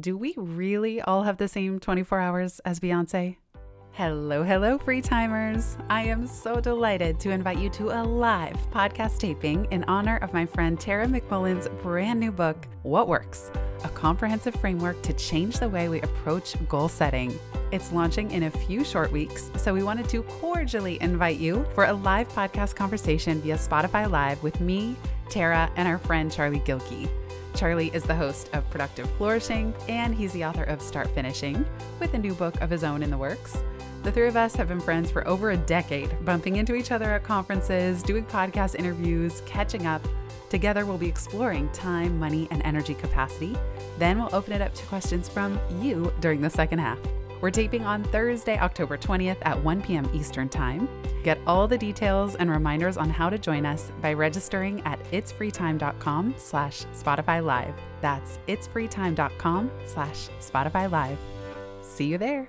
do 0.00 0.16
we 0.16 0.34
really 0.36 1.00
all 1.00 1.22
have 1.22 1.36
the 1.36 1.48
same 1.48 1.78
24 1.78 2.18
hours 2.18 2.60
as 2.64 2.80
Beyonce? 2.80 3.36
Hello, 3.92 4.42
hello, 4.42 4.76
free 4.76 5.00
timers. 5.00 5.76
I 5.88 6.02
am 6.02 6.26
so 6.26 6.58
delighted 6.58 7.20
to 7.20 7.30
invite 7.30 7.58
you 7.58 7.70
to 7.70 7.90
a 7.90 8.02
live 8.02 8.56
podcast 8.72 9.18
taping 9.18 9.68
in 9.70 9.84
honor 9.84 10.16
of 10.16 10.32
my 10.32 10.46
friend 10.46 10.80
Tara 10.80 11.06
McMullin's 11.06 11.68
brand 11.80 12.18
new 12.18 12.32
book, 12.32 12.66
What 12.82 13.06
Works 13.06 13.52
A 13.84 13.88
Comprehensive 13.90 14.56
Framework 14.56 15.00
to 15.02 15.12
Change 15.12 15.58
the 15.58 15.68
Way 15.68 15.88
We 15.88 16.00
Approach 16.00 16.56
Goal 16.68 16.88
Setting. 16.88 17.38
It's 17.70 17.92
launching 17.92 18.32
in 18.32 18.44
a 18.44 18.50
few 18.50 18.84
short 18.84 19.12
weeks, 19.12 19.48
so 19.58 19.72
we 19.72 19.84
wanted 19.84 20.08
to 20.08 20.24
cordially 20.24 21.00
invite 21.00 21.38
you 21.38 21.64
for 21.72 21.84
a 21.84 21.92
live 21.92 22.28
podcast 22.30 22.74
conversation 22.74 23.40
via 23.42 23.56
Spotify 23.56 24.10
Live 24.10 24.42
with 24.42 24.60
me, 24.60 24.96
Tara, 25.28 25.70
and 25.76 25.86
our 25.86 25.98
friend 25.98 26.32
Charlie 26.32 26.60
Gilkey. 26.60 27.08
Charlie 27.54 27.90
is 27.94 28.02
the 28.02 28.14
host 28.14 28.50
of 28.52 28.68
Productive 28.70 29.08
Flourishing, 29.12 29.72
and 29.88 30.14
he's 30.14 30.32
the 30.32 30.44
author 30.44 30.64
of 30.64 30.82
Start 30.82 31.08
Finishing, 31.14 31.64
with 32.00 32.12
a 32.14 32.18
new 32.18 32.34
book 32.34 32.60
of 32.60 32.68
his 32.68 32.82
own 32.82 33.02
in 33.02 33.10
the 33.10 33.18
works. 33.18 33.62
The 34.02 34.10
three 34.10 34.26
of 34.26 34.36
us 34.36 34.56
have 34.56 34.68
been 34.68 34.80
friends 34.80 35.10
for 35.10 35.26
over 35.26 35.52
a 35.52 35.56
decade, 35.56 36.10
bumping 36.24 36.56
into 36.56 36.74
each 36.74 36.90
other 36.90 37.12
at 37.12 37.22
conferences, 37.22 38.02
doing 38.02 38.26
podcast 38.26 38.74
interviews, 38.74 39.40
catching 39.46 39.86
up. 39.86 40.06
Together, 40.50 40.84
we'll 40.84 40.98
be 40.98 41.08
exploring 41.08 41.70
time, 41.70 42.18
money, 42.18 42.48
and 42.50 42.60
energy 42.64 42.94
capacity. 42.94 43.56
Then 43.98 44.18
we'll 44.18 44.34
open 44.34 44.52
it 44.52 44.60
up 44.60 44.74
to 44.74 44.84
questions 44.86 45.28
from 45.28 45.58
you 45.80 46.12
during 46.20 46.40
the 46.40 46.50
second 46.50 46.80
half. 46.80 46.98
We're 47.40 47.50
taping 47.50 47.84
on 47.84 48.04
Thursday, 48.04 48.58
October 48.58 48.96
20th 48.96 49.38
at 49.42 49.62
1 49.62 49.82
p.m. 49.82 50.08
Eastern 50.14 50.48
Time. 50.48 50.88
Get 51.22 51.38
all 51.46 51.68
the 51.68 51.78
details 51.78 52.34
and 52.36 52.50
reminders 52.50 52.96
on 52.96 53.10
how 53.10 53.30
to 53.30 53.38
join 53.38 53.66
us 53.66 53.90
by 54.00 54.12
registering 54.12 54.80
at 54.82 55.02
itsfreetime.com 55.10 56.34
slash 56.38 56.84
Spotify 56.94 57.44
Live. 57.44 57.74
That's 58.00 58.38
itsfreetime.com 58.48 59.70
slash 59.86 60.28
Spotify 60.40 60.90
Live. 60.90 61.18
See 61.82 62.06
you 62.06 62.18
there. 62.18 62.48